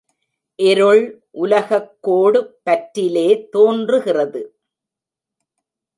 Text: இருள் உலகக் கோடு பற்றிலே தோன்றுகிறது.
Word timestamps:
இருள் 0.55 1.23
உலகக் 1.31 1.97
கோடு 2.01 2.59
பற்றிலே 2.63 3.47
தோன்றுகிறது. 3.49 4.57